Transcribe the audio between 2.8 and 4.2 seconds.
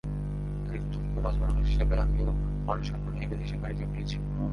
স্বপ্ন নিয়ে বিদেশে পাড়ি জমিয়েছি।